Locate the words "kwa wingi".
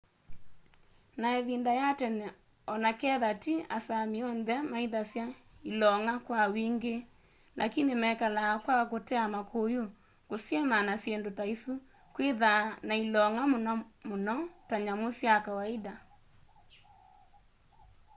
6.25-6.95